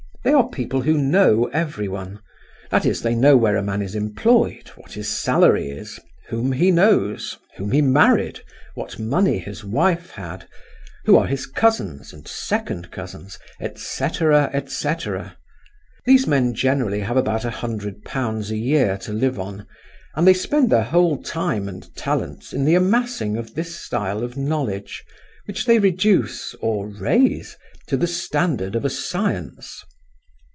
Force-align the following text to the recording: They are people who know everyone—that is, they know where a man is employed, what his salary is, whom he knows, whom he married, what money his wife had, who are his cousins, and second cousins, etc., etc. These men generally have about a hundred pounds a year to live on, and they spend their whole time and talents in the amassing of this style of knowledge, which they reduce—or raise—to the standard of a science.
They 0.23 0.33
are 0.33 0.47
people 0.47 0.81
who 0.83 0.99
know 0.99 1.45
everyone—that 1.51 2.85
is, 2.85 3.01
they 3.01 3.15
know 3.15 3.35
where 3.35 3.55
a 3.57 3.63
man 3.63 3.81
is 3.81 3.95
employed, 3.95 4.67
what 4.75 4.91
his 4.91 5.09
salary 5.09 5.71
is, 5.71 5.99
whom 6.27 6.51
he 6.51 6.69
knows, 6.69 7.39
whom 7.57 7.71
he 7.71 7.81
married, 7.81 8.39
what 8.75 8.99
money 8.99 9.39
his 9.39 9.63
wife 9.63 10.11
had, 10.11 10.47
who 11.05 11.17
are 11.17 11.25
his 11.25 11.47
cousins, 11.47 12.13
and 12.13 12.27
second 12.27 12.91
cousins, 12.91 13.39
etc., 13.59 14.51
etc. 14.53 15.37
These 16.05 16.27
men 16.27 16.53
generally 16.53 16.99
have 16.99 17.17
about 17.17 17.43
a 17.43 17.49
hundred 17.49 18.03
pounds 18.05 18.51
a 18.51 18.57
year 18.57 18.97
to 18.99 19.13
live 19.13 19.39
on, 19.39 19.65
and 20.15 20.27
they 20.27 20.35
spend 20.35 20.69
their 20.69 20.83
whole 20.83 21.17
time 21.17 21.67
and 21.67 21.83
talents 21.95 22.53
in 22.53 22.63
the 22.63 22.75
amassing 22.75 23.37
of 23.37 23.55
this 23.55 23.75
style 23.75 24.21
of 24.23 24.37
knowledge, 24.37 25.03
which 25.45 25.65
they 25.65 25.79
reduce—or 25.79 26.89
raise—to 26.89 27.97
the 27.97 28.05
standard 28.07 28.75
of 28.75 28.85
a 28.85 28.89
science. 28.91 29.83